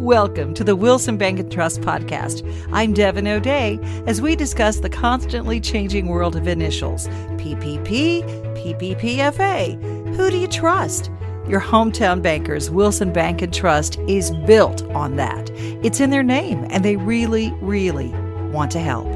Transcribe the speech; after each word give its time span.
Welcome 0.00 0.52
to 0.54 0.62
the 0.62 0.76
Wilson 0.76 1.16
Bank 1.16 1.40
and 1.40 1.50
Trust 1.50 1.80
podcast. 1.80 2.46
I'm 2.70 2.92
Devin 2.92 3.26
O'Day 3.26 3.78
as 4.06 4.20
we 4.20 4.36
discuss 4.36 4.78
the 4.78 4.90
constantly 4.90 5.58
changing 5.58 6.08
world 6.08 6.36
of 6.36 6.46
initials 6.46 7.08
PPP, 7.38 8.22
PPPFA. 8.58 10.14
Who 10.14 10.30
do 10.30 10.36
you 10.36 10.48
trust? 10.48 11.10
Your 11.48 11.62
hometown 11.62 12.20
bankers, 12.20 12.70
Wilson 12.70 13.10
Bank 13.10 13.40
and 13.40 13.54
Trust, 13.54 13.98
is 14.00 14.32
built 14.46 14.82
on 14.90 15.16
that. 15.16 15.48
It's 15.82 16.00
in 16.00 16.10
their 16.10 16.22
name, 16.22 16.66
and 16.68 16.84
they 16.84 16.96
really, 16.96 17.50
really 17.62 18.08
want 18.52 18.70
to 18.72 18.80
help. 18.80 19.15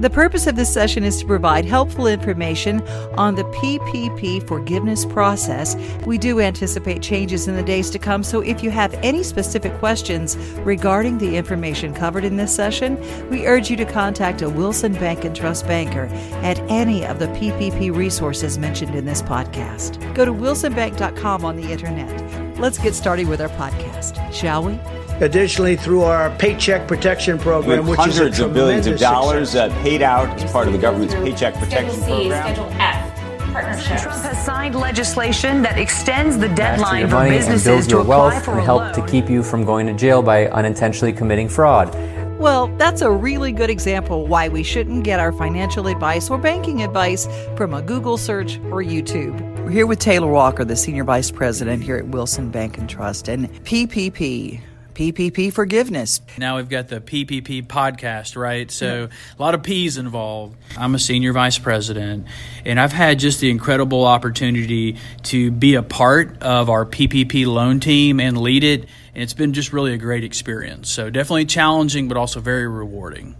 The 0.00 0.08
purpose 0.08 0.46
of 0.46 0.56
this 0.56 0.72
session 0.72 1.04
is 1.04 1.18
to 1.18 1.26
provide 1.26 1.66
helpful 1.66 2.06
information 2.06 2.80
on 3.18 3.34
the 3.34 3.44
PPP 3.44 4.48
forgiveness 4.48 5.04
process. 5.04 5.76
We 6.06 6.16
do 6.16 6.40
anticipate 6.40 7.02
changes 7.02 7.48
in 7.48 7.54
the 7.54 7.62
days 7.62 7.90
to 7.90 7.98
come, 7.98 8.22
so 8.22 8.40
if 8.40 8.62
you 8.62 8.70
have 8.70 8.94
any 9.02 9.22
specific 9.22 9.74
questions 9.74 10.38
regarding 10.60 11.18
the 11.18 11.36
information 11.36 11.92
covered 11.92 12.24
in 12.24 12.38
this 12.38 12.54
session, 12.54 12.98
we 13.28 13.46
urge 13.46 13.68
you 13.68 13.76
to 13.76 13.84
contact 13.84 14.40
a 14.40 14.48
Wilson 14.48 14.94
Bank 14.94 15.26
and 15.26 15.36
Trust 15.36 15.66
banker 15.66 16.06
at 16.42 16.58
any 16.70 17.04
of 17.04 17.18
the 17.18 17.26
PPP 17.26 17.94
resources 17.94 18.56
mentioned 18.56 18.94
in 18.94 19.04
this 19.04 19.20
podcast. 19.20 20.14
Go 20.14 20.24
to 20.24 20.32
wilsonbank.com 20.32 21.44
on 21.44 21.56
the 21.56 21.70
internet. 21.70 22.58
Let's 22.58 22.78
get 22.78 22.94
started 22.94 23.28
with 23.28 23.42
our 23.42 23.50
podcast, 23.50 24.32
shall 24.32 24.64
we? 24.64 24.80
Additionally, 25.20 25.76
through 25.76 26.02
our 26.02 26.30
Paycheck 26.36 26.88
Protection 26.88 27.38
Program, 27.38 27.80
With 27.86 27.98
which 27.98 28.08
is 28.08 28.16
a 28.16 28.20
hundreds 28.20 28.40
of 28.40 28.54
billions 28.54 28.86
of 28.86 28.98
dollars 28.98 29.50
success. 29.50 29.70
uh, 29.70 29.82
paid 29.82 30.00
out 30.00 30.28
as 30.40 30.50
part 30.50 30.66
of 30.66 30.72
the 30.72 30.78
government's 30.78 31.14
Paycheck 31.14 31.54
Protection 31.54 31.90
Schedule 32.00 32.06
C, 32.06 32.28
Program. 32.28 32.42
Schedule 32.42 32.68
F, 32.80 33.52
partnerships. 33.52 34.02
Trump 34.02 34.22
has 34.22 34.44
signed 34.44 34.74
legislation 34.74 35.60
that 35.60 35.78
extends 35.78 36.36
the 36.38 36.48
master 36.48 36.54
deadline 36.56 37.00
your 37.00 37.08
for 37.10 37.14
money 37.16 37.30
and 37.30 37.38
businesses 37.38 37.64
build 37.66 37.84
to 37.84 37.90
your 37.90 38.00
apply 38.00 38.16
wealth 38.16 38.44
for 38.44 38.50
and 38.52 38.60
a 38.60 38.64
help 38.64 38.80
loan. 38.80 38.94
to 38.94 39.06
keep 39.06 39.28
you 39.28 39.42
from 39.42 39.64
going 39.64 39.86
to 39.86 39.92
jail 39.92 40.22
by 40.22 40.46
unintentionally 40.48 41.12
committing 41.12 41.48
fraud. 41.50 41.94
Well, 42.38 42.68
that's 42.78 43.02
a 43.02 43.10
really 43.10 43.52
good 43.52 43.68
example 43.68 44.26
why 44.26 44.48
we 44.48 44.62
shouldn't 44.62 45.04
get 45.04 45.20
our 45.20 45.32
financial 45.32 45.86
advice 45.88 46.30
or 46.30 46.38
banking 46.38 46.82
advice 46.82 47.28
from 47.54 47.74
a 47.74 47.82
Google 47.82 48.16
search 48.16 48.56
or 48.70 48.82
YouTube. 48.82 49.38
We're 49.62 49.70
here 49.70 49.86
with 49.86 49.98
Taylor 49.98 50.28
Walker, 50.28 50.64
the 50.64 50.76
Senior 50.76 51.04
Vice 51.04 51.30
President 51.30 51.82
here 51.82 51.96
at 51.98 52.06
Wilson 52.08 52.48
Bank 52.50 52.78
and 52.78 52.88
Trust, 52.88 53.28
and 53.28 53.50
PPP. 53.64 54.60
PPP 55.00 55.50
forgiveness. 55.50 56.20
Now 56.36 56.56
we've 56.56 56.68
got 56.68 56.88
the 56.88 57.00
PPP 57.00 57.66
podcast, 57.66 58.36
right? 58.36 58.70
So 58.70 59.08
a 59.38 59.42
lot 59.42 59.54
of 59.54 59.62
P's 59.62 59.96
involved. 59.96 60.58
I'm 60.76 60.94
a 60.94 60.98
senior 60.98 61.32
vice 61.32 61.58
president, 61.58 62.26
and 62.66 62.78
I've 62.78 62.92
had 62.92 63.18
just 63.18 63.40
the 63.40 63.48
incredible 63.48 64.04
opportunity 64.04 64.98
to 65.22 65.50
be 65.52 65.76
a 65.76 65.82
part 65.82 66.42
of 66.42 66.68
our 66.68 66.84
PPP 66.84 67.46
loan 67.46 67.80
team 67.80 68.20
and 68.20 68.36
lead 68.36 68.62
it. 68.62 68.80
And 69.14 69.22
it's 69.22 69.32
been 69.32 69.54
just 69.54 69.72
really 69.72 69.94
a 69.94 69.96
great 69.96 70.22
experience. 70.22 70.90
So 70.90 71.08
definitely 71.08 71.46
challenging, 71.46 72.06
but 72.06 72.18
also 72.18 72.40
very 72.40 72.68
rewarding. 72.68 73.36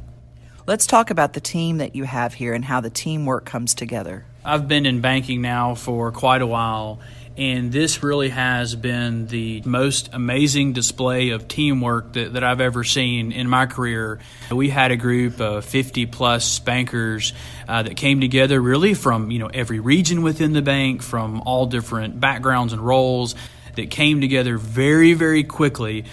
Let's 0.67 0.87
talk 0.87 1.11
about 1.11 1.35
the 1.35 1.41
team 1.41 1.77
that 1.77 1.95
you 1.95 2.05
have 2.05 2.33
here 2.33 2.55
and 2.55 2.65
how 2.65 2.81
the 2.81 2.89
teamwork 2.89 3.45
comes 3.45 3.75
together. 3.75 4.25
I've 4.43 4.67
been 4.67 4.87
in 4.87 5.03
banking 5.03 5.43
now 5.43 5.75
for 5.75 6.11
quite 6.11 6.41
a 6.41 6.47
while, 6.47 7.01
and 7.37 7.73
this 7.73 8.03
really 8.03 8.29
has 8.29 8.75
been 8.75 9.27
the 9.27 9.63
most 9.65 10.11
amazing 10.13 10.73
display 10.73 11.31
of 11.31 11.49
teamwork 11.49 12.13
that, 12.15 12.35
that 12.35 12.45
I've 12.45 12.61
ever 12.61 12.85
seen 12.85 13.33
in 13.33 13.49
my 13.49 13.67
career. 13.67 14.19
We 14.51 14.69
had 14.69 14.91
a 14.91 14.97
group 14.97 15.41
of 15.41 15.65
50 15.65 16.07
plus 16.07 16.59
bankers 16.59 17.33
uh, 17.69 17.83
that 17.83 17.97
came 17.97 18.21
together 18.21 18.61
really 18.61 18.95
from 18.95 19.31
you 19.31 19.39
know 19.39 19.47
every 19.47 19.81
region 19.81 20.23
within 20.23 20.53
the 20.53 20.63
bank, 20.63 21.03
from 21.03 21.41
all 21.43 21.67
different 21.67 22.21
backgrounds 22.21 22.73
and 22.73 22.83
roles, 22.83 23.35
that 23.77 23.91
came 23.91 24.21
together 24.21 24.59
very, 24.59 25.15
very 25.15 25.45
quickly 25.45 26.05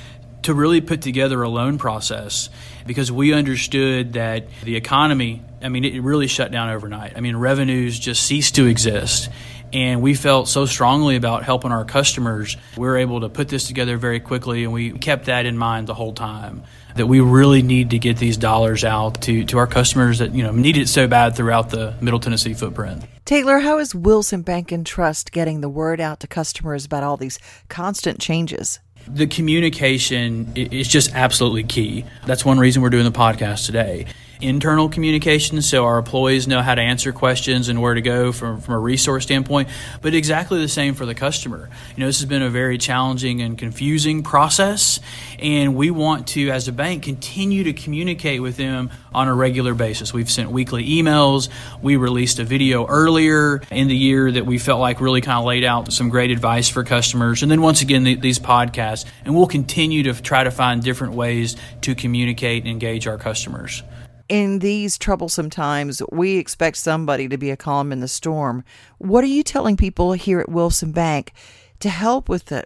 to 0.44 0.54
really 0.54 0.80
put 0.80 1.02
together 1.02 1.42
a 1.42 1.50
loan 1.50 1.78
process 1.78 2.50
because 2.86 3.12
we 3.12 3.34
understood 3.34 4.14
that 4.14 4.48
the 4.64 4.78
economy, 4.78 5.42
I 5.62 5.68
mean, 5.68 5.84
it 5.84 6.02
really 6.02 6.28
shut 6.28 6.52
down 6.52 6.70
overnight. 6.70 7.18
I 7.18 7.20
mean, 7.20 7.36
revenues 7.36 8.00
just 8.00 8.24
ceased 8.24 8.56
to 8.56 8.66
exist. 8.66 9.30
And 9.74 10.02
we 10.02 10.14
felt 10.14 10.48
so 10.48 10.66
strongly 10.66 11.16
about 11.16 11.44
helping 11.44 11.72
our 11.72 11.86
customers. 11.86 12.56
We 12.78 12.88
were 12.88 12.98
able 12.98 13.22
to 13.22 13.30
put 13.30 13.50
this 13.50 13.68
together 13.68 13.98
very 13.98 14.20
quickly, 14.20 14.64
and 14.64 14.74
we 14.74 14.92
kept 14.92 15.26
that 15.26 15.46
in 15.46 15.58
mind 15.58 15.88
the 15.88 15.94
whole 15.94 16.14
time 16.14 16.64
that 16.98 17.08
we 17.08 17.20
really 17.20 17.62
need 17.62 17.92
to 17.92 18.00
get 18.00 18.18
these 18.18 18.38
dollars 18.38 18.84
out 18.84 19.22
to, 19.22 19.46
to 19.46 19.58
our 19.58 19.68
customers 19.68 20.20
that 20.20 20.34
you 20.34 20.44
know 20.44 20.52
need 20.52 20.78
it 20.78 20.88
so 20.88 21.08
bad 21.08 21.36
throughout 21.36 21.70
the 21.70 21.94
Middle 22.02 22.20
Tennessee 22.20 22.54
footprint. 22.54 23.04
Taylor, 23.26 23.60
how 23.60 23.78
is 23.78 23.94
Wilson 23.94 24.42
Bank 24.42 24.72
and 24.72 24.86
Trust 24.86 25.32
getting 25.32 25.62
the 25.62 25.70
word 25.70 26.00
out 26.00 26.20
to 26.22 26.28
customers 26.28 26.86
about 26.86 27.04
all 27.04 27.18
these 27.18 27.40
constant 27.70 28.20
changes? 28.20 28.80
The 29.08 29.28
communication 29.28 30.52
is 30.56 30.88
just 30.88 31.14
absolutely 31.14 31.64
key. 31.64 32.06
That's 32.26 32.44
one 32.44 32.60
reason 32.60 32.82
we're 32.82 32.90
doing 32.90 33.06
the 33.06 33.12
podcast 33.12 33.66
today. 33.66 34.08
Internal 34.40 34.90
communication, 34.90 35.62
so 35.62 35.86
our 35.86 35.98
employees 35.98 36.48
know 36.48 36.62
how 36.62 36.76
to 36.76 36.82
answer 36.82 37.12
questions 37.12 37.70
and 37.70 37.82
where 37.82 37.94
to 37.94 38.02
go 38.02 38.32
from, 38.32 38.62
from 38.62 38.76
a 38.76 38.80
resource 38.80 39.24
standpoint, 39.24 39.70
but 40.02 40.14
exactly 40.14 40.60
the 40.60 40.68
same 40.68 40.94
for 40.94 41.06
the 41.06 41.16
customer. 41.16 41.70
You 41.96 42.02
know, 42.02 42.06
this 42.06 42.20
has 42.20 42.26
been 42.26 42.44
a 42.44 42.50
very 42.50 42.78
challenging 42.78 43.42
and 43.42 43.58
confusing 43.58 44.24
process, 44.24 45.00
and 45.40 45.76
we 45.76 45.90
want 45.92 46.28
to, 46.30 46.50
as 46.52 46.68
a 46.68 46.72
bank, 46.72 47.04
continue 47.04 47.64
to 47.64 47.74
communicate 47.74 48.42
with 48.42 48.58
them 48.58 48.92
on 49.14 49.28
a 49.28 49.34
regular 49.34 49.74
basis. 49.74 50.14
We've 50.14 50.30
sent 50.30 50.52
weekly 50.52 50.88
emails. 50.88 51.50
We 51.82 51.96
released 51.96 52.40
a 52.40 52.44
video 52.44 52.86
earlier 52.86 53.62
in 53.72 53.88
the 53.88 53.98
year 53.98 54.32
that 54.32 54.46
we 54.46 54.60
felt 54.60 54.80
like 54.80 55.02
really 55.02 55.22
kind 55.22 55.40
of 55.40 55.46
laid 55.46 55.64
out 55.64 55.92
some 55.92 56.10
great 56.10 56.30
advice 56.30 56.70
for 56.70 56.84
customers. 56.84 57.42
And 57.42 57.52
then 57.52 57.62
once 57.62 57.82
again, 57.82 58.04
the, 58.04 58.16
these 58.16 58.40
podcasts. 58.40 59.06
And 59.26 59.36
we'll 59.36 59.48
continue 59.48 60.04
to 60.04 60.22
try 60.22 60.44
to 60.44 60.52
find 60.52 60.84
different 60.84 61.14
ways 61.14 61.56
to 61.82 61.96
communicate 61.96 62.64
and 62.64 62.72
engage 62.72 63.08
our 63.08 63.18
customers. 63.18 63.82
In 64.30 64.60
these 64.60 64.98
troublesome 64.98 65.50
times, 65.50 66.02
we 66.12 66.38
expect 66.38 66.78
somebody 66.78 67.30
to 67.30 67.38
be 67.38 67.50
a 67.50 67.56
calm 67.56 67.94
in 67.94 68.02
the 68.02 68.10
storm. 68.10 68.66
What 68.98 69.24
are 69.24 69.28
you 69.28 69.42
telling 69.42 69.78
people 69.78 70.12
here 70.14 70.42
at 70.42 70.50
Wilson 70.50 70.92
Bank 70.92 71.32
to 71.80 71.90
help 71.90 72.28
with 72.28 72.46
the, 72.46 72.66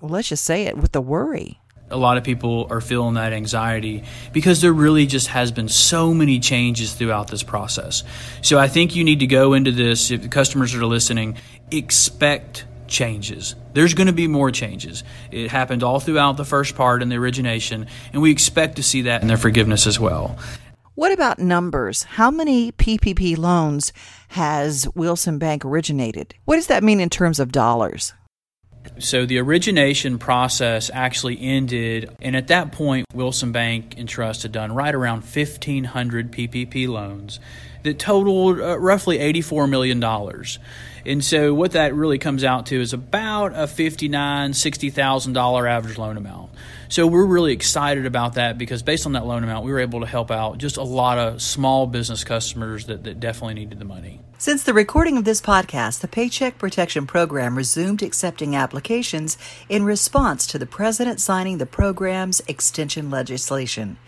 well, 0.00 0.10
let's 0.10 0.28
just 0.28 0.42
say 0.42 0.64
it, 0.64 0.76
with 0.76 0.92
the 0.92 1.00
worry? 1.00 1.60
a 1.90 1.96
lot 1.96 2.18
of 2.18 2.24
people 2.24 2.66
are 2.68 2.80
feeling 2.80 3.14
that 3.14 3.32
anxiety 3.32 4.04
because 4.32 4.60
there 4.60 4.72
really 4.72 5.06
just 5.06 5.28
has 5.28 5.50
been 5.50 5.68
so 5.68 6.12
many 6.12 6.38
changes 6.38 6.92
throughout 6.92 7.28
this 7.28 7.42
process. 7.42 8.04
So 8.42 8.58
I 8.58 8.68
think 8.68 8.94
you 8.94 9.04
need 9.04 9.20
to 9.20 9.26
go 9.26 9.54
into 9.54 9.72
this, 9.72 10.10
if 10.10 10.22
the 10.22 10.28
customers 10.28 10.74
are 10.74 10.84
listening, 10.84 11.38
expect 11.70 12.66
changes. 12.88 13.54
There's 13.72 13.94
going 13.94 14.06
to 14.06 14.12
be 14.12 14.26
more 14.26 14.50
changes. 14.50 15.04
It 15.30 15.50
happened 15.50 15.82
all 15.82 16.00
throughout 16.00 16.36
the 16.36 16.44
first 16.44 16.74
part 16.74 17.02
in 17.02 17.08
the 17.08 17.16
origination, 17.16 17.86
and 18.12 18.22
we 18.22 18.30
expect 18.30 18.76
to 18.76 18.82
see 18.82 19.02
that 19.02 19.22
in 19.22 19.28
their 19.28 19.36
forgiveness 19.36 19.86
as 19.86 19.98
well. 19.98 20.38
What 20.98 21.12
about 21.12 21.38
numbers? 21.38 22.02
How 22.02 22.28
many 22.28 22.72
PPP 22.72 23.38
loans 23.38 23.92
has 24.30 24.88
Wilson 24.96 25.38
Bank 25.38 25.64
originated? 25.64 26.34
What 26.44 26.56
does 26.56 26.66
that 26.66 26.82
mean 26.82 26.98
in 26.98 27.08
terms 27.08 27.38
of 27.38 27.52
dollars? 27.52 28.14
So 28.98 29.24
the 29.24 29.38
origination 29.38 30.18
process 30.18 30.90
actually 30.92 31.40
ended, 31.40 32.16
and 32.20 32.34
at 32.34 32.48
that 32.48 32.72
point, 32.72 33.06
Wilson 33.14 33.52
Bank 33.52 33.94
and 33.96 34.08
Trust 34.08 34.42
had 34.42 34.50
done 34.50 34.72
right 34.72 34.92
around 34.92 35.20
1,500 35.20 36.32
PPP 36.32 36.88
loans 36.88 37.38
that 37.84 38.00
totaled 38.00 38.60
uh, 38.60 38.76
roughly 38.80 39.18
$84 39.18 39.70
million. 39.70 40.02
And 41.06 41.24
so 41.24 41.54
what 41.54 41.72
that 41.72 41.94
really 41.94 42.18
comes 42.18 42.42
out 42.42 42.66
to 42.66 42.80
is 42.80 42.92
about 42.92 43.52
a 43.52 43.68
$59,000, 43.68 44.50
$60,000 44.50 45.70
average 45.70 45.96
loan 45.96 46.16
amount. 46.16 46.50
So 46.90 47.06
we're 47.06 47.26
really 47.26 47.52
excited 47.52 48.06
about 48.06 48.34
that 48.34 48.56
because 48.56 48.82
based 48.82 49.04
on 49.04 49.12
that 49.12 49.26
loan 49.26 49.44
amount, 49.44 49.64
we 49.64 49.72
were 49.72 49.80
able 49.80 50.00
to 50.00 50.06
help 50.06 50.30
out 50.30 50.56
just 50.56 50.78
a 50.78 50.82
lot 50.82 51.18
of 51.18 51.42
small 51.42 51.86
business 51.86 52.24
customers 52.24 52.86
that, 52.86 53.04
that 53.04 53.20
definitely 53.20 53.54
needed 53.54 53.78
the 53.78 53.84
money. 53.84 54.20
Since 54.38 54.62
the 54.62 54.72
recording 54.72 55.18
of 55.18 55.24
this 55.24 55.40
podcast, 55.40 56.00
the 56.00 56.08
Paycheck 56.08 56.56
Protection 56.58 57.06
Program 57.06 57.58
resumed 57.58 58.02
accepting 58.02 58.56
applications 58.56 59.36
in 59.68 59.82
response 59.82 60.46
to 60.46 60.58
the 60.58 60.66
President 60.66 61.20
signing 61.20 61.58
the 61.58 61.66
program's 61.66 62.40
extension 62.48 63.10
legislation. 63.10 63.98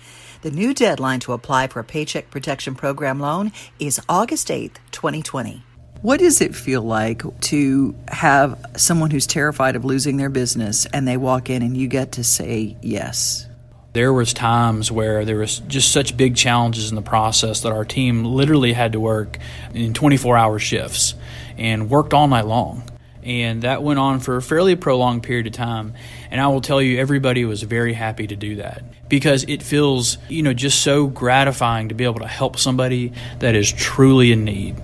The 0.42 0.50
new 0.50 0.72
deadline 0.72 1.20
to 1.20 1.34
apply 1.34 1.66
for 1.66 1.80
a 1.80 1.84
Paycheck 1.84 2.30
Protection 2.30 2.74
Program 2.74 3.20
loan 3.20 3.52
is 3.78 4.00
August 4.08 4.48
8th, 4.48 4.76
2020. 4.90 5.64
What 6.02 6.20
does 6.20 6.40
it 6.40 6.54
feel 6.54 6.80
like 6.80 7.22
to 7.42 7.94
have 8.08 8.58
someone 8.76 9.10
who's 9.10 9.26
terrified 9.26 9.76
of 9.76 9.84
losing 9.84 10.16
their 10.16 10.30
business 10.30 10.86
and 10.86 11.06
they 11.06 11.18
walk 11.18 11.50
in 11.50 11.62
and 11.62 11.76
you 11.76 11.88
get 11.88 12.12
to 12.12 12.24
say 12.24 12.76
yes? 12.80 13.46
there 13.92 14.12
was 14.12 14.32
times 14.32 14.92
where 14.92 15.24
there 15.24 15.38
was 15.38 15.58
just 15.60 15.90
such 15.90 16.16
big 16.16 16.36
challenges 16.36 16.90
in 16.90 16.94
the 16.94 17.02
process 17.02 17.62
that 17.62 17.72
our 17.72 17.84
team 17.84 18.24
literally 18.24 18.72
had 18.72 18.92
to 18.92 19.00
work 19.00 19.38
in 19.74 19.92
24 19.94 20.36
hour 20.36 20.58
shifts 20.58 21.14
and 21.58 21.90
worked 21.90 22.14
all 22.14 22.28
night 22.28 22.46
long. 22.46 22.84
And 23.22 23.62
that 23.62 23.82
went 23.82 23.98
on 23.98 24.20
for 24.20 24.36
a 24.36 24.42
fairly 24.42 24.76
prolonged 24.76 25.24
period 25.24 25.48
of 25.48 25.52
time. 25.52 25.94
And 26.30 26.40
i 26.40 26.46
will 26.46 26.60
tell 26.60 26.80
you 26.80 26.98
everybody 27.00 27.44
was 27.44 27.62
very 27.62 27.92
happy 27.92 28.28
to 28.28 28.36
do 28.36 28.56
that 28.56 28.84
because 29.08 29.44
it 29.48 29.62
feels 29.62 30.16
you 30.28 30.42
know 30.44 30.54
just 30.54 30.80
so 30.80 31.08
gratifying 31.08 31.88
to 31.88 31.94
be 31.94 32.04
able 32.04 32.20
to 32.20 32.28
help 32.28 32.58
somebody 32.58 33.12
that 33.40 33.56
is 33.56 33.70
truly 33.72 34.30
in 34.30 34.44
need 34.44 34.76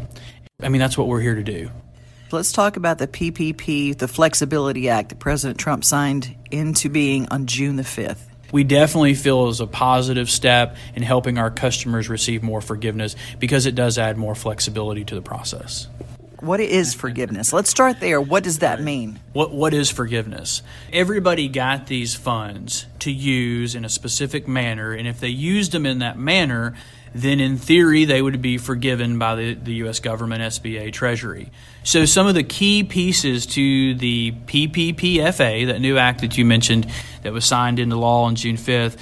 i 0.62 0.69
mean 0.69 0.81
that's 0.81 0.97
what 0.97 1.06
we're 1.06 1.20
here 1.20 1.35
to 1.35 1.43
do 1.43 1.70
Let's 2.32 2.50
talk 2.50 2.76
about 2.76 2.99
the 2.99 3.06
PPP, 3.06 3.97
the 3.97 4.08
Flexibility 4.08 4.88
Act 4.88 5.11
that 5.11 5.20
President 5.20 5.61
Trump 5.61 5.85
signed 5.85 6.35
into 6.50 6.88
being 6.88 7.29
on 7.31 7.47
June 7.47 7.76
the 7.76 7.85
5th. 7.85 8.19
We 8.50 8.64
definitely 8.64 9.14
feel 9.14 9.49
is 9.49 9.61
a 9.61 9.67
positive 9.69 10.29
step 10.29 10.76
in 10.97 11.05
helping 11.05 11.38
our 11.38 11.53
customers 11.53 12.08
receive 12.08 12.43
more 12.43 12.61
forgiveness 12.61 13.14
because 13.38 13.64
it 13.67 13.76
does 13.76 13.97
add 13.97 14.17
more 14.17 14.35
flexibility 14.35 15.05
to 15.05 15.14
the 15.14 15.23
process. 15.23 15.87
What 16.41 16.58
is 16.58 16.94
forgiveness? 16.94 17.53
Let's 17.53 17.70
start 17.70 18.00
there. 18.00 18.20
What 18.20 18.43
does 18.43 18.58
that 18.58 18.82
mean? 18.82 19.20
What 19.32 19.53
what 19.53 19.73
is 19.73 19.88
forgiveness? 19.88 20.62
Everybody 20.93 21.49
got 21.49 21.87
these 21.87 22.17
funds 22.17 22.87
to 23.00 23.12
use 23.12 23.75
in 23.75 23.85
a 23.85 23.88
specific 23.88 24.49
manner, 24.49 24.93
and 24.93 25.06
if 25.06 25.20
they 25.20 25.29
used 25.29 25.73
them 25.73 25.87
in 25.87 26.00
that 26.00 26.19
manner, 26.19 26.75
then 27.18 27.40
in 27.40 27.56
theory 27.56 28.04
they 28.04 28.20
would 28.20 28.42
be 28.42 28.58
forgiven 28.58 29.18
by 29.18 29.34
the, 29.34 29.54
the 29.54 29.74
U.S. 29.74 30.00
government, 30.00 30.42
SBA, 30.42 30.92
Treasury. 30.92 31.50
So 31.82 32.04
some 32.04 32.26
of 32.26 32.34
the 32.34 32.42
key 32.42 32.84
pieces 32.84 33.46
to 33.46 33.94
the 33.94 34.32
PPPFA, 34.46 35.66
that 35.66 35.80
new 35.80 35.98
act 35.98 36.20
that 36.20 36.36
you 36.36 36.44
mentioned 36.44 36.86
that 37.22 37.32
was 37.32 37.44
signed 37.44 37.78
into 37.78 37.96
law 37.96 38.24
on 38.24 38.34
June 38.34 38.56
5th, 38.56 38.96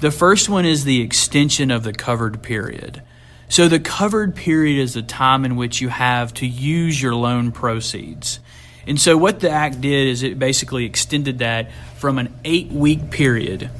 the 0.00 0.10
first 0.10 0.48
one 0.48 0.66
is 0.66 0.84
the 0.84 1.00
extension 1.00 1.70
of 1.70 1.82
the 1.82 1.92
covered 1.92 2.42
period. 2.42 3.02
So 3.48 3.68
the 3.68 3.80
covered 3.80 4.34
period 4.34 4.82
is 4.82 4.94
the 4.94 5.02
time 5.02 5.44
in 5.44 5.56
which 5.56 5.80
you 5.80 5.88
have 5.88 6.34
to 6.34 6.46
use 6.46 7.00
your 7.00 7.14
loan 7.14 7.52
proceeds. 7.52 8.40
And 8.86 9.00
so 9.00 9.16
what 9.16 9.40
the 9.40 9.50
act 9.50 9.80
did 9.80 10.08
is 10.08 10.22
it 10.22 10.38
basically 10.38 10.84
extended 10.84 11.38
that 11.38 11.70
from 11.96 12.18
an 12.18 12.34
eight 12.44 12.68
week 12.68 13.10
period 13.10 13.70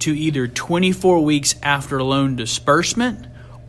to 0.00 0.16
either 0.16 0.48
24 0.48 1.22
weeks 1.22 1.54
after 1.62 2.02
loan 2.02 2.36
disbursement 2.36 3.26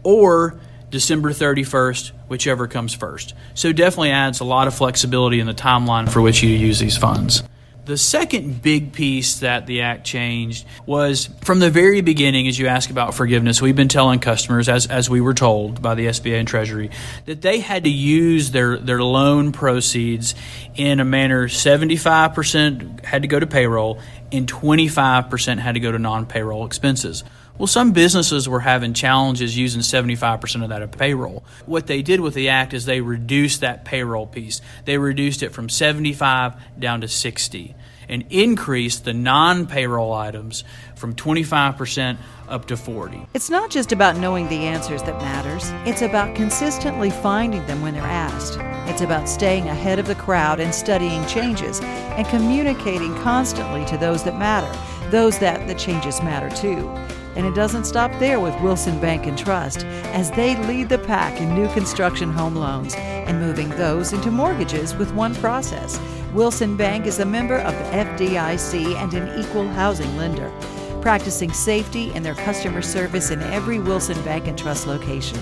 or 0.08 0.58
December 0.90 1.32
31st, 1.32 2.12
whichever 2.30 2.66
comes 2.66 2.94
first. 2.94 3.34
So 3.56 3.74
definitely 3.74 4.12
adds 4.12 4.40
a 4.40 4.46
lot 4.46 4.70
of 4.70 4.74
flexibility 4.74 5.42
in 5.42 5.48
the 5.48 5.54
timeline 5.54 6.10
for 6.10 6.22
which 6.22 6.42
you 6.42 6.50
use 6.50 6.80
these 6.80 6.96
funds. 6.98 7.44
The 7.84 7.98
second 7.98 8.62
big 8.62 8.94
piece 8.94 9.42
that 9.42 9.66
the 9.66 9.82
act 9.82 10.06
changed 10.06 10.66
was 10.86 11.30
from 11.42 11.60
the 11.60 11.70
very 11.70 12.00
beginning, 12.00 12.48
as 12.48 12.58
you 12.58 12.68
ask 12.68 12.90
about 12.90 13.16
forgiveness, 13.16 13.62
we've 13.62 13.76
been 13.76 13.90
telling 13.90 14.20
customers, 14.20 14.70
as, 14.70 14.88
as 14.88 15.10
we 15.10 15.20
were 15.20 15.34
told 15.34 15.82
by 15.82 15.96
the 15.96 16.06
SBA 16.06 16.40
and 16.40 16.48
Treasury, 16.48 16.90
that 17.26 17.42
they 17.42 17.60
had 17.60 17.84
to 17.84 17.90
use 17.90 18.52
their, 18.52 18.78
their 18.78 19.04
loan 19.04 19.52
proceeds 19.52 20.36
in 20.76 21.02
a 21.02 21.06
manner 21.06 21.50
75% 21.50 23.04
had 23.04 23.24
to 23.24 23.28
go 23.28 23.40
to 23.40 23.48
payroll 23.48 24.00
and 24.32 24.50
25% 24.50 25.58
had 25.58 25.74
to 25.74 25.82
go 25.82 25.92
to 25.92 26.00
non 26.00 26.26
payroll 26.26 26.66
expenses. 26.66 27.26
Well, 27.58 27.68
some 27.68 27.92
businesses 27.92 28.48
were 28.48 28.60
having 28.60 28.94
challenges 28.94 29.58
using 29.58 29.82
75% 29.82 30.64
of 30.64 30.70
that 30.70 30.84
of 30.84 30.92
payroll. 30.92 31.44
What 31.66 31.88
they 31.88 32.04
did 32.04 32.20
with 32.20 32.36
the 32.36 32.50
act 32.50 32.74
is 32.74 32.86
they 32.86 33.02
reduced 33.02 33.62
that 33.62 33.84
payroll 33.84 34.28
piece. 34.28 34.62
They 34.86 35.00
reduced 35.00 35.42
it 35.42 35.54
from 35.54 35.68
75 35.68 36.54
down 36.80 37.02
to 37.02 37.08
60 37.08 37.76
and 38.10 38.26
increased 38.30 39.06
the 39.06 39.14
non-payroll 39.14 40.14
items 40.14 40.64
from 40.96 41.16
25% 41.16 42.18
up 42.48 42.66
to 42.68 42.78
40. 42.78 43.26
It's 43.34 43.50
not 43.50 43.70
just 43.70 43.92
about 43.92 44.18
knowing 44.18 44.48
the 44.50 44.66
answers 44.66 45.04
that 45.04 45.20
matters. 45.20 45.64
It's 45.90 46.02
about 46.02 46.36
consistently 46.36 47.10
finding 47.10 47.66
them 47.66 47.82
when 47.82 47.96
they're 47.96 48.04
asked. 48.04 48.60
It's 48.90 49.02
about 49.02 49.28
staying 49.28 49.68
ahead 49.68 50.00
of 50.00 50.08
the 50.08 50.16
crowd 50.16 50.60
and 50.60 50.74
studying 50.74 51.26
changes 51.26 51.82
and 51.82 52.26
communicating 52.28 53.14
constantly 53.16 53.84
to 53.86 53.98
those 53.98 54.24
that 54.24 54.38
matter, 54.38 54.72
those 55.10 55.40
that 55.40 55.68
the 55.68 55.76
changes 55.76 56.22
matter 56.22 56.50
to. 56.62 57.17
And 57.38 57.46
it 57.46 57.54
doesn't 57.54 57.86
stop 57.86 58.12
there 58.18 58.40
with 58.40 58.60
Wilson 58.62 59.00
Bank 59.00 59.28
and 59.28 59.38
Trust 59.38 59.86
as 60.06 60.32
they 60.32 60.56
lead 60.66 60.90
the 60.90 60.98
pack 60.98 61.40
in 61.40 61.54
new 61.54 61.72
construction 61.72 62.32
home 62.32 62.56
loans 62.56 62.96
and 62.96 63.40
moving 63.40 63.70
those 63.70 64.12
into 64.12 64.32
mortgages 64.32 64.96
with 64.96 65.14
one 65.14 65.36
process. 65.36 66.00
Wilson 66.34 66.76
Bank 66.76 67.06
is 67.06 67.20
a 67.20 67.26
member 67.26 67.60
of 67.60 67.76
FDIC 67.94 68.96
and 68.96 69.14
an 69.14 69.40
equal 69.40 69.68
housing 69.68 70.18
lender, 70.18 70.52
practicing 71.00 71.54
safety 71.54 72.12
and 72.16 72.26
their 72.26 72.34
customer 72.34 72.82
service 72.82 73.30
in 73.30 73.40
every 73.44 73.78
Wilson 73.78 74.20
Bank 74.24 74.48
and 74.48 74.58
Trust 74.58 74.88
location 74.88 75.38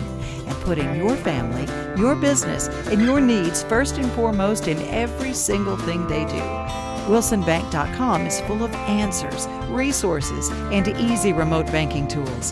and 0.45 0.55
putting 0.65 0.97
your 0.97 1.15
family, 1.15 1.65
your 1.97 2.13
business, 2.15 2.67
and 2.89 3.01
your 3.01 3.21
needs 3.21 3.63
first 3.63 3.97
and 3.97 4.11
foremost 4.11 4.67
in 4.67 4.77
every 4.89 5.33
single 5.33 5.77
thing 5.77 6.05
they 6.07 6.25
do. 6.25 6.84
WilsonBank.com 7.05 8.25
is 8.25 8.41
full 8.41 8.63
of 8.63 8.73
answers, 8.73 9.47
resources, 9.69 10.49
and 10.71 10.87
easy 10.99 11.33
remote 11.33 11.67
banking 11.67 12.07
tools. 12.07 12.51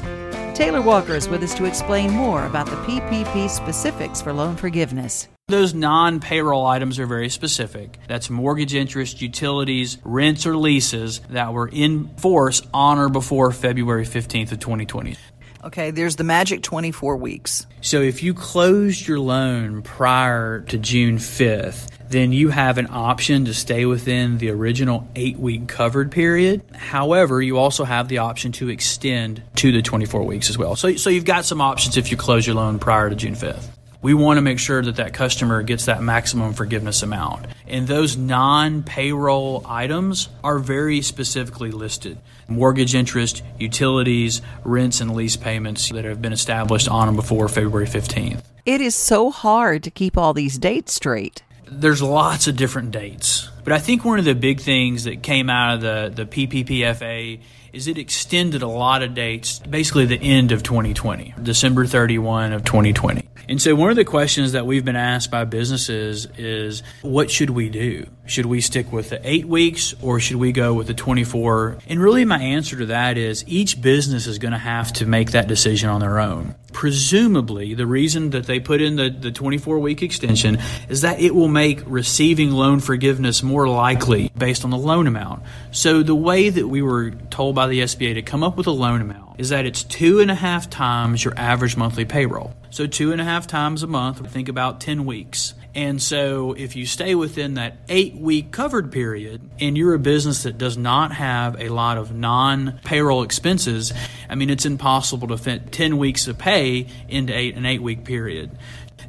Taylor 0.53 0.81
Walker 0.81 1.15
is 1.15 1.27
with 1.27 1.41
us 1.41 1.55
to 1.55 1.65
explain 1.65 2.11
more 2.11 2.45
about 2.45 2.67
the 2.67 2.75
PPP 2.75 3.50
specifics 3.50 4.21
for 4.21 4.31
loan 4.31 4.55
forgiveness. 4.55 5.27
Those 5.47 5.73
non 5.73 6.19
payroll 6.19 6.67
items 6.67 7.00
are 7.00 7.07
very 7.07 7.29
specific. 7.29 7.97
That's 8.07 8.29
mortgage 8.29 8.75
interest, 8.75 9.23
utilities, 9.23 9.97
rents, 10.03 10.45
or 10.45 10.55
leases 10.55 11.19
that 11.31 11.51
were 11.51 11.67
in 11.67 12.09
force 12.17 12.61
on 12.75 13.00
or 13.00 13.09
before 13.09 13.51
February 13.51 14.05
15th 14.05 14.51
of 14.51 14.59
2020. 14.59 15.17
Okay, 15.63 15.91
there's 15.91 16.17
the 16.17 16.23
magic 16.25 16.61
24 16.61 17.15
weeks. 17.17 17.65
So 17.81 18.01
if 18.01 18.21
you 18.21 18.33
closed 18.33 19.07
your 19.07 19.19
loan 19.19 19.81
prior 19.81 20.59
to 20.67 20.77
June 20.77 21.17
5th, 21.17 21.89
then 22.09 22.31
you 22.31 22.50
have 22.50 22.77
an 22.77 22.88
option 22.89 23.45
to 23.45 23.53
stay 23.53 23.85
within 23.85 24.38
the 24.38 24.50
original 24.50 25.07
eight 25.15 25.38
week 25.38 25.67
covered 25.67 26.11
period. 26.11 26.61
However, 26.73 27.41
you 27.41 27.57
also 27.57 27.83
have 27.83 28.07
the 28.07 28.19
option 28.19 28.51
to 28.53 28.69
extend 28.69 29.41
to 29.55 29.71
the 29.71 29.81
24 29.81 30.23
weeks 30.23 30.50
as 30.50 30.57
well. 30.57 30.75
So, 30.75 30.95
so 30.95 31.09
you've 31.09 31.25
got 31.25 31.45
some 31.45 31.61
options 31.61 31.97
if 31.97 32.11
you 32.11 32.17
close 32.17 32.45
your 32.45 32.55
loan 32.55 32.79
prior 32.79 33.09
to 33.09 33.15
June 33.15 33.35
5th. 33.35 33.67
We 34.03 34.13
want 34.13 34.38
to 34.38 34.41
make 34.41 34.59
sure 34.59 34.81
that 34.81 34.97
that 34.97 35.13
customer 35.13 35.63
gets 35.63 35.85
that 35.85 36.03
maximum 36.03 36.53
forgiveness 36.53 37.03
amount. 37.03 37.45
And 37.67 37.88
those 37.88 38.17
non 38.17 38.83
payroll 38.83 39.63
items 39.65 40.27
are 40.44 40.59
very 40.59 41.01
specifically 41.01 41.71
listed 41.71 42.17
mortgage 42.50 42.94
interest, 42.94 43.41
utilities, 43.57 44.41
rents, 44.65 45.00
and 45.00 45.15
lease 45.15 45.38
payments 45.38 45.89
that 45.89 46.03
have 46.03 46.21
been 46.21 46.33
established 46.33 46.89
on 46.89 47.07
and 47.07 47.15
before 47.15 47.47
February 47.47 47.88
15th. 47.88 48.44
It 48.65 48.81
is 48.81 48.94
so 48.94 49.31
hard 49.31 49.83
to 49.83 49.89
keep 49.89 50.17
all 50.17 50.33
these 50.33 50.57
dates 50.57 50.94
straight 50.94 51.41
there's 51.80 52.02
lots 52.02 52.48
of 52.48 52.56
different 52.56 52.92
dates. 52.92 53.50
But 53.63 53.74
I 53.74 53.80
think 53.80 54.04
one 54.04 54.19
of 54.19 54.25
the 54.25 54.36
big 54.36 54.60
things 54.60 55.06
that 55.06 55.24
came 55.24 55.50
out 55.50 55.75
of 55.75 55.81
the, 55.81 56.24
the 56.24 56.25
PPPFA 56.25 57.39
is 57.74 57.88
it 57.88 57.98
extended 57.98 58.62
a 58.62 58.68
lot 58.68 59.01
of 59.01 59.15
dates, 59.15 59.60
basically 59.60 60.06
the 60.06 60.21
end 60.21 60.51
of 60.51 60.62
2020, 60.62 61.33
December 61.42 61.88
31 61.88 62.54
of 62.54 62.63
2020. 62.63 63.27
And 63.50 63.62
so 63.62 63.75
one 63.75 63.89
of 63.89 63.98
the 63.98 64.06
questions 64.06 64.54
that 64.54 64.65
we've 64.65 64.86
been 64.86 64.95
asked 64.95 65.30
by 65.30 65.44
businesses 65.44 66.27
is 66.38 66.81
what 67.01 67.30
should 67.30 67.50
we 67.50 67.69
do? 67.69 68.07
Should 68.25 68.45
we 68.45 68.62
stick 68.62 68.94
with 68.94 69.10
the 69.10 69.19
eight 69.27 69.45
weeks 69.45 69.94
or 70.01 70.21
should 70.21 70.38
we 70.38 70.54
go 70.54 70.74
with 70.74 70.88
the 70.88 70.94
24? 70.94 71.80
And 71.88 72.00
really 72.00 72.24
my 72.24 72.42
answer 72.42 72.77
to 72.77 72.86
that 72.86 73.18
is 73.18 73.44
each 73.45 73.82
business 73.82 74.27
is 74.27 74.39
going 74.39 74.53
to 74.53 74.58
have 74.58 74.93
to 74.93 75.05
make 75.05 75.32
that 75.32 75.50
decision 75.50 75.89
on 75.89 76.00
their 76.00 76.20
own. 76.20 76.55
Presumably, 76.72 77.74
the 77.74 77.86
reason 77.86 78.29
that 78.29 78.46
they 78.46 78.62
put 78.62 78.82
in 78.82 78.96
the, 78.96 79.10
the 79.10 79.32
24 79.32 79.79
week 79.79 80.01
extension 80.01 80.58
is 80.88 81.01
that 81.01 81.20
it 81.20 81.36
will 81.36 81.50
make 81.50 81.82
receiving 81.86 82.51
loan 82.51 82.79
forgiveness 82.79 83.43
more 83.43 83.52
likely 83.67 84.31
based 84.38 84.63
on 84.63 84.69
the 84.69 84.77
loan 84.77 85.07
amount. 85.07 85.43
So 85.72 86.03
the 86.03 86.15
way 86.15 86.50
that 86.50 86.67
we 86.67 86.81
were 86.81 87.12
told 87.12 87.55
by 87.55 87.67
the 87.67 87.81
SBA 87.81 88.15
to 88.15 88.22
come 88.22 88.43
up 88.43 88.57
with 88.57 88.67
a 88.67 88.72
loan 88.72 89.01
amount 89.01 89.39
is 89.39 89.50
that 89.50 89.65
it's 89.65 89.83
two 89.83 90.19
and 90.19 90.29
a 90.29 90.36
half 90.36 90.69
times 90.69 91.24
your 91.24 91.33
average 91.38 91.77
monthly 91.77 92.05
payroll. 92.05 92.53
So 92.69 92.88
two 92.88 93.12
and 93.12 93.22
a 93.22 93.24
half 93.24 93.48
times 93.48 93.83
a 93.83 93.88
month, 93.88 94.27
think 94.31 94.50
about 94.50 94.81
10 94.81 95.05
weeks. 95.05 95.53
And 95.75 96.01
so 96.01 96.53
if 96.53 96.75
you 96.75 96.86
stay 96.86 97.15
within 97.15 97.55
that 97.55 97.77
eight 97.89 98.15
week 98.15 98.51
covered 98.51 98.91
period 98.91 99.41
and 99.60 99.75
you're 99.75 99.95
a 99.95 100.00
business 100.00 100.43
that 100.43 100.60
does 100.60 100.77
not 100.77 101.12
have 101.13 101.60
a 101.60 101.69
lot 101.69 101.98
of 101.98 102.13
non 102.13 102.79
payroll 102.83 103.24
expenses, 103.24 103.91
I 104.29 104.36
mean, 104.36 104.51
it's 104.51 104.65
impossible 104.65 105.29
to 105.29 105.38
fit 105.38 105.72
10 105.72 105.98
weeks 105.98 106.27
of 106.27 106.38
pay 106.38 106.88
into 107.10 107.36
eight, 107.36 107.55
an 107.55 107.65
eight 107.65 107.81
week 107.81 108.03
period. 108.03 108.51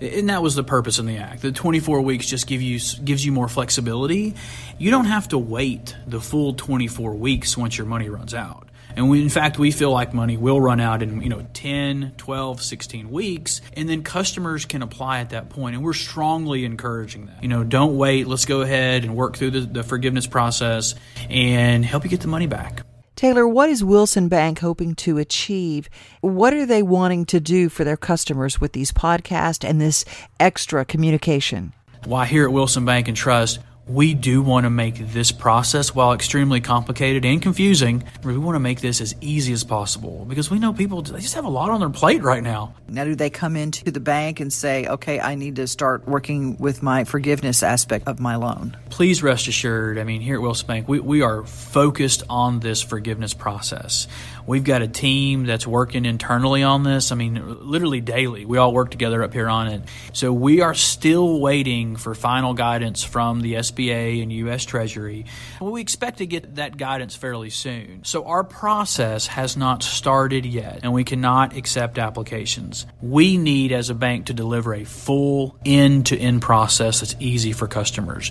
And 0.00 0.28
that 0.28 0.42
was 0.42 0.54
the 0.54 0.64
purpose 0.64 0.98
in 0.98 1.06
the 1.06 1.18
act. 1.18 1.42
The 1.42 1.52
24 1.52 2.00
weeks 2.00 2.26
just 2.26 2.46
give 2.46 2.62
you 2.62 2.78
gives 3.02 3.24
you 3.24 3.32
more 3.32 3.48
flexibility. 3.48 4.34
You 4.78 4.90
don't 4.90 5.06
have 5.06 5.28
to 5.28 5.38
wait 5.38 5.96
the 6.06 6.20
full 6.20 6.54
24 6.54 7.14
weeks 7.14 7.56
once 7.56 7.78
your 7.78 7.86
money 7.86 8.08
runs 8.08 8.34
out. 8.34 8.68
And 8.96 9.10
we, 9.10 9.22
in 9.22 9.28
fact, 9.28 9.58
we 9.58 9.70
feel 9.70 9.90
like 9.90 10.14
money 10.14 10.36
will 10.36 10.60
run 10.60 10.78
out 10.78 11.02
in, 11.02 11.20
you 11.20 11.28
know, 11.28 11.44
10, 11.52 12.14
12, 12.16 12.62
16 12.62 13.10
weeks. 13.10 13.60
And 13.76 13.88
then 13.88 14.02
customers 14.02 14.64
can 14.66 14.82
apply 14.82 15.20
at 15.20 15.30
that 15.30 15.50
point. 15.50 15.74
And 15.74 15.84
we're 15.84 15.94
strongly 15.94 16.64
encouraging 16.64 17.26
that. 17.26 17.42
You 17.42 17.48
know, 17.48 17.64
don't 17.64 17.96
wait. 17.96 18.28
Let's 18.28 18.44
go 18.44 18.60
ahead 18.60 19.04
and 19.04 19.16
work 19.16 19.36
through 19.36 19.50
the, 19.50 19.60
the 19.60 19.82
forgiveness 19.82 20.26
process 20.26 20.94
and 21.28 21.84
help 21.84 22.04
you 22.04 22.10
get 22.10 22.20
the 22.20 22.28
money 22.28 22.46
back. 22.46 22.84
Taylor, 23.16 23.47
what 23.47 23.71
is 23.71 23.85
Wilson 23.85 24.26
Bank 24.26 24.59
hoping 24.59 24.97
to 24.97 25.18
achieve? 25.18 25.88
What 26.21 26.52
are 26.52 26.66
they 26.66 26.83
wanting 26.83 27.26
to 27.26 27.38
do 27.38 27.68
for 27.68 27.85
their 27.85 27.97
customers 27.97 28.61
with 28.61 28.73
these 28.73 28.90
podcasts 28.90 29.68
and 29.68 29.80
this 29.80 30.04
extra 30.40 30.85
communication? 30.85 31.75
Why, 32.04 32.26
here 32.26 32.44
at 32.44 32.52
Wilson 32.52 32.85
Bank 32.85 33.06
and 33.06 33.16
Trust, 33.16 33.61
we 33.86 34.14
do 34.14 34.40
want 34.40 34.64
to 34.64 34.70
make 34.70 35.12
this 35.12 35.30
process, 35.30 35.94
while 35.94 36.12
extremely 36.12 36.60
complicated 36.60 37.24
and 37.24 37.42
confusing, 37.42 38.02
we 38.22 38.36
want 38.38 38.56
to 38.56 38.60
make 38.60 38.80
this 38.80 39.00
as 39.00 39.14
easy 39.20 39.52
as 39.52 39.62
possible 39.62 40.24
because 40.24 40.50
we 40.50 40.58
know 40.58 40.72
people 40.72 41.02
they 41.02 41.20
just 41.20 41.34
have 41.34 41.44
a 41.44 41.50
lot 41.50 41.70
on 41.70 41.80
their 41.80 41.90
plate 41.90 42.22
right 42.22 42.42
now. 42.42 42.74
Now, 42.88 43.04
do 43.04 43.14
they 43.14 43.30
come 43.30 43.56
into 43.56 43.90
the 43.90 44.00
bank 44.00 44.40
and 44.40 44.52
say, 44.52 44.86
okay, 44.86 45.20
I 45.20 45.34
need 45.34 45.56
to 45.56 45.66
start 45.66 46.06
working 46.06 46.56
with 46.58 46.82
my 46.82 47.04
forgiveness 47.04 47.62
aspect 47.62 48.08
of 48.08 48.20
my 48.20 48.36
loan? 48.36 48.76
Please 48.88 49.22
rest 49.22 49.48
assured, 49.48 49.98
I 49.98 50.04
mean, 50.04 50.20
here 50.20 50.36
at 50.36 50.42
Wilson 50.42 50.66
Bank, 50.66 50.88
we, 50.88 51.00
we 51.00 51.22
are 51.22 51.44
focused 51.44 52.22
on 52.30 52.60
this 52.60 52.80
forgiveness 52.80 53.34
process. 53.34 54.06
We've 54.46 54.64
got 54.64 54.82
a 54.82 54.88
team 54.88 55.46
that's 55.46 55.66
working 55.66 56.04
internally 56.04 56.62
on 56.62 56.82
this. 56.82 57.12
I 57.12 57.14
mean, 57.14 57.42
literally 57.68 58.00
daily. 58.00 58.44
We 58.44 58.58
all 58.58 58.72
work 58.72 58.90
together 58.90 59.22
up 59.22 59.32
here 59.32 59.48
on 59.48 59.68
it. 59.68 59.82
So 60.12 60.32
we 60.32 60.60
are 60.60 60.74
still 60.74 61.40
waiting 61.40 61.96
for 61.96 62.14
final 62.14 62.52
guidance 62.52 63.02
from 63.02 63.40
the 63.40 63.54
SBA 63.54 64.22
and 64.22 64.32
U.S. 64.32 64.64
Treasury. 64.64 65.24
We 65.60 65.80
expect 65.80 66.18
to 66.18 66.26
get 66.26 66.56
that 66.56 66.76
guidance 66.76 67.16
fairly 67.16 67.50
soon. 67.50 68.04
So 68.04 68.26
our 68.26 68.44
process 68.44 69.26
has 69.28 69.56
not 69.56 69.82
started 69.82 70.44
yet, 70.44 70.80
and 70.82 70.92
we 70.92 71.04
cannot 71.04 71.56
accept 71.56 71.98
applications. 71.98 72.86
We 73.00 73.38
need, 73.38 73.72
as 73.72 73.88
a 73.88 73.94
bank, 73.94 74.26
to 74.26 74.34
deliver 74.34 74.74
a 74.74 74.84
full 74.84 75.56
end 75.64 76.06
to 76.06 76.18
end 76.18 76.42
process 76.42 77.00
that's 77.00 77.16
easy 77.18 77.52
for 77.52 77.66
customers 77.66 78.30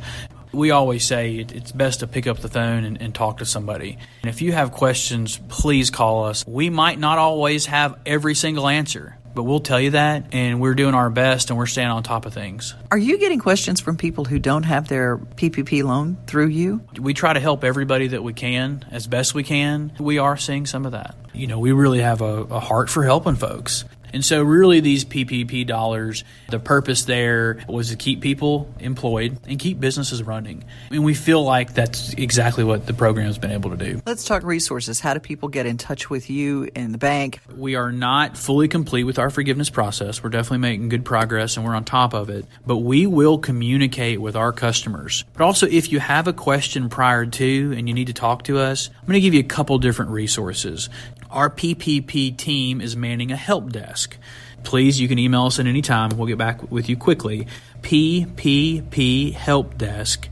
we 0.53 0.71
always 0.71 1.03
say 1.03 1.35
it's 1.35 1.71
best 1.71 2.01
to 2.01 2.07
pick 2.07 2.27
up 2.27 2.39
the 2.39 2.47
phone 2.47 2.83
and, 2.83 3.01
and, 3.01 3.13
talk 3.13 3.39
to 3.39 3.45
somebody. 3.45 3.97
And 4.21 4.29
if 4.29 4.41
you 4.41 4.51
have 4.51 4.71
questions, 4.71 5.39
please 5.49 5.89
call 5.89 6.25
us. 6.25 6.45
We 6.47 6.69
might 6.69 6.99
not 6.99 7.17
always 7.17 7.65
have 7.65 7.99
every 8.05 8.35
single 8.35 8.67
answer, 8.67 9.17
but 9.33 9.43
we'll 9.43 9.59
tell 9.59 9.79
you 9.79 9.91
that, 9.91 10.25
and 10.31 10.61
we're 10.61 10.75
doing 10.75 10.93
our 10.93 11.09
best 11.09 11.49
and 11.49 11.57
we're 11.57 11.65
staying 11.65 11.87
on 11.87 12.03
top 12.03 12.25
of 12.25 12.33
things. 12.33 12.75
Are 12.91 12.97
you 12.97 13.17
getting 13.17 13.39
questions 13.39 13.81
from 13.81 13.97
people 13.97 14.25
who 14.25 14.39
don't 14.39 14.63
have 14.63 14.87
their 14.87 15.17
PPP 15.17 15.83
loan 15.83 16.17
through 16.27 16.47
you? 16.47 16.81
We 16.99 17.13
try 17.13 17.33
to 17.33 17.39
help 17.39 17.63
everybody 17.63 18.07
that 18.07 18.23
we 18.23 18.33
can 18.33 18.85
as 18.91 19.07
best 19.07 19.33
we 19.33 19.43
can. 19.43 19.91
We 19.99 20.19
are 20.19 20.37
seeing 20.37 20.65
some 20.65 20.85
of 20.85 20.91
that. 20.91 21.15
You 21.33 21.47
know, 21.47 21.59
we 21.59 21.71
really 21.71 22.01
have 22.01 22.21
a, 22.21 22.43
a 22.43 22.59
heart 22.59 22.89
for 22.89 23.03
helping 23.03 23.35
folks. 23.35 23.85
And 24.13 24.23
so, 24.23 24.43
really, 24.43 24.79
these 24.79 25.03
PPP 25.03 25.65
dollars, 25.65 26.23
the 26.49 26.59
purpose 26.59 27.05
there 27.05 27.63
was 27.67 27.89
to 27.89 27.95
keep 27.95 28.21
people 28.21 28.71
employed 28.79 29.37
and 29.47 29.59
keep 29.59 29.79
businesses 29.79 30.21
running. 30.23 30.63
And 30.91 31.03
we 31.03 31.15
feel 31.15 31.43
like 31.43 31.73
that's 31.73 32.13
exactly 32.13 32.63
what 32.63 32.85
the 32.85 32.93
program 32.93 33.25
has 33.25 33.37
been 33.37 33.51
able 33.51 33.71
to 33.71 33.77
do. 33.77 34.01
Let's 34.05 34.23
talk 34.23 34.43
resources. 34.43 34.99
How 34.99 35.13
do 35.13 35.19
people 35.19 35.49
get 35.49 35.65
in 35.65 35.77
touch 35.77 36.09
with 36.09 36.29
you 36.29 36.69
in 36.75 36.91
the 36.91 36.97
bank? 36.97 37.39
We 37.57 37.75
are 37.75 37.91
not 37.91 38.37
fully 38.37 38.67
complete 38.67 39.03
with 39.03 39.17
our 39.17 39.29
forgiveness 39.29 39.69
process. 39.69 40.23
We're 40.23 40.29
definitely 40.29 40.59
making 40.59 40.89
good 40.89 41.05
progress 41.05 41.57
and 41.57 41.65
we're 41.65 41.75
on 41.75 41.83
top 41.83 42.13
of 42.13 42.29
it. 42.29 42.45
But 42.65 42.77
we 42.77 43.07
will 43.07 43.39
communicate 43.39 44.21
with 44.21 44.35
our 44.35 44.51
customers. 44.51 45.25
But 45.33 45.43
also, 45.43 45.67
if 45.67 45.91
you 45.91 45.99
have 45.99 46.27
a 46.27 46.33
question 46.33 46.89
prior 46.89 47.25
to 47.25 47.73
and 47.75 47.87
you 47.87 47.93
need 47.93 48.07
to 48.07 48.13
talk 48.13 48.43
to 48.43 48.59
us, 48.59 48.89
I'm 49.01 49.07
going 49.07 49.13
to 49.13 49.21
give 49.21 49.33
you 49.33 49.39
a 49.39 49.43
couple 49.43 49.77
different 49.79 50.11
resources. 50.11 50.89
Our 51.33 51.49
PPP 51.49 52.37
team 52.37 52.79
is 52.79 52.95
manning 52.95 53.31
a 53.31 53.35
help 53.35 53.71
desk. 53.71 54.17
Please, 54.63 55.01
you 55.01 55.07
can 55.07 55.17
email 55.17 55.47
us 55.47 55.59
at 55.59 55.65
any 55.65 55.81
time. 55.81 56.11
We'll 56.15 56.27
get 56.27 56.37
back 56.37 56.71
with 56.71 56.87
you 56.89 56.95
quickly. 56.95 57.47
PPP 57.81 59.33
Help 59.33 59.75
Desk 59.75 60.29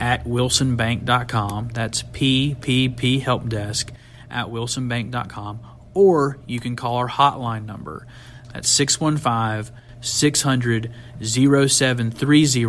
at 0.00 0.24
wilsonbank.com. 0.24 1.68
That's 1.74 2.02
PPP 2.02 3.20
Help 3.20 3.50
Desk 3.50 3.92
at 4.30 4.46
wilsonbank.com. 4.46 5.60
Or 5.92 6.38
you 6.46 6.60
can 6.60 6.76
call 6.76 6.96
our 6.96 7.08
hotline 7.08 7.66
number. 7.66 8.06
That's 8.54 8.70
615 8.70 9.76
600 10.00 10.94
0730, 11.20 12.64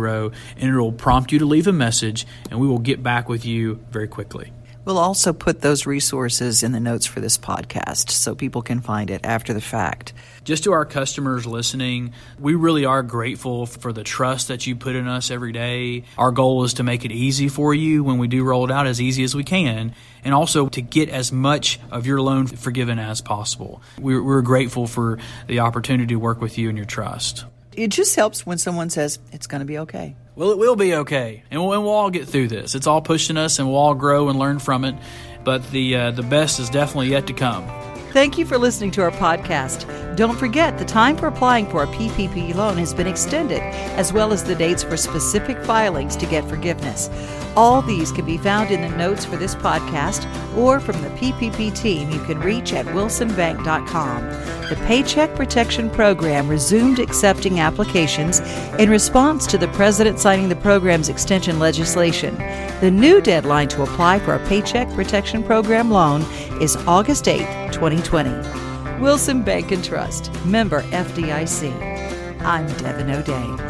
and 0.56 0.74
it 0.74 0.78
will 0.78 0.92
prompt 0.92 1.32
you 1.32 1.38
to 1.38 1.46
leave 1.46 1.66
a 1.66 1.72
message, 1.72 2.26
and 2.50 2.60
we 2.60 2.66
will 2.68 2.78
get 2.78 3.02
back 3.02 3.28
with 3.28 3.46
you 3.46 3.80
very 3.90 4.08
quickly. 4.08 4.52
We'll 4.84 4.98
also 4.98 5.34
put 5.34 5.60
those 5.60 5.84
resources 5.84 6.62
in 6.62 6.72
the 6.72 6.80
notes 6.80 7.04
for 7.04 7.20
this 7.20 7.36
podcast 7.36 8.10
so 8.10 8.34
people 8.34 8.62
can 8.62 8.80
find 8.80 9.10
it 9.10 9.20
after 9.24 9.52
the 9.52 9.60
fact. 9.60 10.14
Just 10.42 10.64
to 10.64 10.72
our 10.72 10.86
customers 10.86 11.46
listening, 11.46 12.14
we 12.38 12.54
really 12.54 12.86
are 12.86 13.02
grateful 13.02 13.66
for 13.66 13.92
the 13.92 14.02
trust 14.02 14.48
that 14.48 14.66
you 14.66 14.74
put 14.74 14.96
in 14.96 15.06
us 15.06 15.30
every 15.30 15.52
day. 15.52 16.04
Our 16.16 16.30
goal 16.32 16.64
is 16.64 16.74
to 16.74 16.82
make 16.82 17.04
it 17.04 17.12
easy 17.12 17.48
for 17.48 17.74
you 17.74 18.02
when 18.02 18.16
we 18.16 18.26
do 18.26 18.42
roll 18.42 18.64
it 18.64 18.70
out 18.70 18.86
as 18.86 19.02
easy 19.02 19.22
as 19.22 19.34
we 19.34 19.44
can, 19.44 19.94
and 20.24 20.32
also 20.32 20.68
to 20.70 20.80
get 20.80 21.10
as 21.10 21.30
much 21.30 21.78
of 21.90 22.06
your 22.06 22.22
loan 22.22 22.46
forgiven 22.46 22.98
as 22.98 23.20
possible. 23.20 23.82
We're, 23.98 24.22
we're 24.22 24.42
grateful 24.42 24.86
for 24.86 25.18
the 25.46 25.60
opportunity 25.60 26.14
to 26.14 26.18
work 26.18 26.40
with 26.40 26.56
you 26.56 26.70
and 26.70 26.78
your 26.78 26.86
trust. 26.86 27.44
It 27.76 27.88
just 27.88 28.16
helps 28.16 28.46
when 28.46 28.58
someone 28.58 28.88
says 28.88 29.18
it's 29.30 29.46
going 29.46 29.60
to 29.60 29.66
be 29.66 29.78
okay. 29.80 30.16
Well, 30.40 30.52
it 30.52 30.58
will 30.58 30.74
be 30.74 30.94
okay, 30.94 31.42
and 31.50 31.60
we'll, 31.60 31.74
and 31.74 31.82
we'll, 31.82 31.92
all 31.92 32.08
get 32.08 32.26
through 32.26 32.48
this. 32.48 32.74
It's 32.74 32.86
all 32.86 33.02
pushing 33.02 33.36
us, 33.36 33.58
and 33.58 33.68
we'll 33.68 33.76
all 33.76 33.94
grow 33.94 34.30
and 34.30 34.38
learn 34.38 34.58
from 34.58 34.86
it. 34.86 34.94
But 35.44 35.70
the 35.70 35.94
uh, 35.94 36.10
the 36.12 36.22
best 36.22 36.58
is 36.58 36.70
definitely 36.70 37.08
yet 37.08 37.26
to 37.26 37.34
come. 37.34 37.66
Thank 38.12 38.38
you 38.38 38.46
for 38.46 38.56
listening 38.56 38.90
to 38.92 39.02
our 39.02 39.10
podcast. 39.10 40.09
Don't 40.20 40.38
forget 40.38 40.76
the 40.76 40.84
time 40.84 41.16
for 41.16 41.28
applying 41.28 41.66
for 41.70 41.82
a 41.82 41.86
PPP 41.86 42.54
loan 42.54 42.76
has 42.76 42.92
been 42.92 43.06
extended, 43.06 43.62
as 43.96 44.12
well 44.12 44.34
as 44.34 44.44
the 44.44 44.54
dates 44.54 44.82
for 44.82 44.98
specific 44.98 45.56
filings 45.64 46.14
to 46.16 46.26
get 46.26 46.46
forgiveness. 46.46 47.08
All 47.56 47.80
these 47.80 48.12
can 48.12 48.26
be 48.26 48.36
found 48.36 48.70
in 48.70 48.82
the 48.82 48.94
notes 48.98 49.24
for 49.24 49.38
this 49.38 49.54
podcast 49.54 50.28
or 50.58 50.78
from 50.78 51.00
the 51.00 51.08
PPP 51.08 51.74
team 51.74 52.10
you 52.10 52.20
can 52.24 52.38
reach 52.40 52.74
at 52.74 52.84
wilsonbank.com. 52.84 54.24
The 54.68 54.78
Paycheck 54.86 55.34
Protection 55.36 55.88
Program 55.88 56.48
resumed 56.48 56.98
accepting 56.98 57.58
applications 57.58 58.40
in 58.78 58.90
response 58.90 59.46
to 59.46 59.56
the 59.56 59.68
President 59.68 60.18
signing 60.18 60.50
the 60.50 60.56
program's 60.56 61.08
extension 61.08 61.58
legislation. 61.58 62.34
The 62.82 62.90
new 62.90 63.22
deadline 63.22 63.68
to 63.68 63.84
apply 63.84 64.18
for 64.18 64.34
a 64.34 64.46
Paycheck 64.48 64.90
Protection 64.90 65.42
Program 65.42 65.90
loan 65.90 66.20
is 66.60 66.76
August 66.86 67.26
8, 67.26 67.72
2020. 67.72 68.69
Wilson 69.00 69.40
Bank 69.42 69.72
and 69.72 69.82
Trust, 69.82 70.30
member 70.44 70.82
FDIC. 70.82 71.72
I'm 72.42 72.66
Devin 72.76 73.10
O'Day. 73.10 73.69